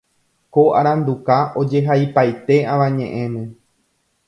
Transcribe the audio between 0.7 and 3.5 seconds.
aranduka ojehaipaite avañeʼẽme.